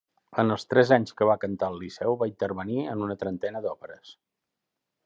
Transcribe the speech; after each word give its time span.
En 0.43 0.53
els 0.53 0.63
tres 0.73 0.93
anys 0.95 1.15
que 1.19 1.27
va 1.31 1.35
cantar 1.43 1.69
al 1.73 1.77
Liceu 1.83 2.17
va 2.23 2.29
intervenir 2.33 2.81
en 2.95 3.05
una 3.09 3.21
trentena 3.27 3.63
d'òperes. 3.69 4.17